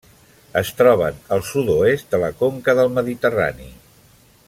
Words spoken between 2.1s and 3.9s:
de la conca del Mediterrani.